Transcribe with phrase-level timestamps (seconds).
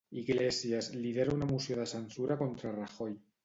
[0.19, 3.17] Iglesias lidera una moció de censura contra Rajoy.